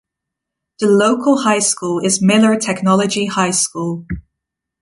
The 0.79 0.87
local 0.87 1.41
high 1.43 1.59
school 1.59 1.99
is 2.03 2.23
Miller 2.23 2.57
Technology 2.57 3.27
High 3.27 3.51
School. 3.51 4.07